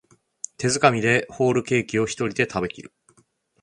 [0.57, 2.91] 手づかみでホールケーキをひとりで食べきる